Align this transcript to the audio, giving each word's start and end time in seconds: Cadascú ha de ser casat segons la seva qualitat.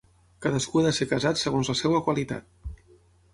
Cadascú 0.45 0.79
ha 0.81 0.85
de 0.85 0.93
ser 0.99 1.07
casat 1.11 1.41
segons 1.41 1.69
la 1.73 1.77
seva 1.83 2.01
qualitat. 2.09 2.51